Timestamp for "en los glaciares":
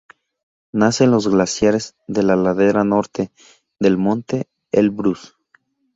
1.03-1.95